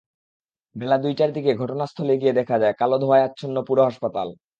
বেলা 0.75 0.97
দুইটার 0.97 1.29
দিকে 1.33 1.51
ঘটনাস্থলে 1.55 2.13
গিয়ে 2.17 2.37
দেখা 2.39 2.55
যায়, 2.59 2.75
কালো 2.79 2.95
ধোঁয়ায় 3.01 3.25
আচ্ছন্ন 3.27 3.55
পুরো 3.67 3.81
হাসপাতাল। 3.85 4.27